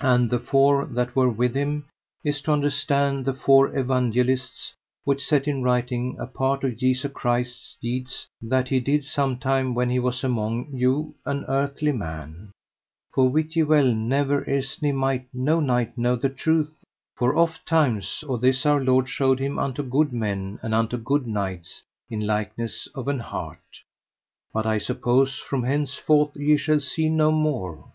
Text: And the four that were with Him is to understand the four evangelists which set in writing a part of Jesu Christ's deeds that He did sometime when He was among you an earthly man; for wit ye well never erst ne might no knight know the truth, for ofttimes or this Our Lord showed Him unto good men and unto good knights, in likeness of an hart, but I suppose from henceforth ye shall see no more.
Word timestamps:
And 0.00 0.28
the 0.28 0.38
four 0.38 0.84
that 0.84 1.16
were 1.16 1.30
with 1.30 1.54
Him 1.54 1.86
is 2.22 2.42
to 2.42 2.52
understand 2.52 3.24
the 3.24 3.32
four 3.32 3.74
evangelists 3.74 4.74
which 5.04 5.24
set 5.24 5.48
in 5.48 5.62
writing 5.62 6.18
a 6.20 6.26
part 6.26 6.62
of 6.64 6.76
Jesu 6.76 7.08
Christ's 7.08 7.78
deeds 7.80 8.26
that 8.42 8.68
He 8.68 8.78
did 8.78 9.04
sometime 9.04 9.72
when 9.74 9.88
He 9.88 9.98
was 9.98 10.22
among 10.22 10.66
you 10.70 11.14
an 11.24 11.46
earthly 11.48 11.92
man; 11.92 12.50
for 13.14 13.30
wit 13.30 13.56
ye 13.56 13.62
well 13.62 13.86
never 13.86 14.44
erst 14.46 14.82
ne 14.82 14.92
might 14.92 15.26
no 15.32 15.60
knight 15.60 15.96
know 15.96 16.14
the 16.14 16.28
truth, 16.28 16.84
for 17.16 17.38
ofttimes 17.38 18.22
or 18.28 18.36
this 18.38 18.66
Our 18.66 18.84
Lord 18.84 19.08
showed 19.08 19.40
Him 19.40 19.58
unto 19.58 19.82
good 19.82 20.12
men 20.12 20.58
and 20.62 20.74
unto 20.74 20.98
good 20.98 21.26
knights, 21.26 21.84
in 22.10 22.26
likeness 22.26 22.86
of 22.94 23.08
an 23.08 23.20
hart, 23.20 23.80
but 24.52 24.66
I 24.66 24.76
suppose 24.76 25.38
from 25.38 25.62
henceforth 25.62 26.36
ye 26.36 26.58
shall 26.58 26.80
see 26.80 27.08
no 27.08 27.30
more. 27.32 27.86